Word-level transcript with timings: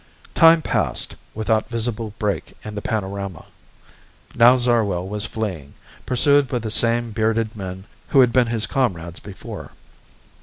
Time 0.33 0.63
passed, 0.63 1.15
without 1.35 1.69
visible 1.69 2.11
break 2.17 2.57
in 2.65 2.73
the 2.73 2.81
panorama. 2.81 3.45
Now 4.33 4.57
Zarwell 4.57 5.07
was 5.07 5.27
fleeing, 5.27 5.75
pursued 6.07 6.47
by 6.47 6.57
the 6.57 6.71
same 6.71 7.11
bearded 7.11 7.55
men 7.55 7.83
who 8.07 8.21
had 8.21 8.33
been 8.33 8.47
his 8.47 8.65
comrades 8.65 9.19
before. 9.19 9.73